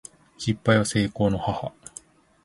[0.35, 1.73] 失敗は成功の母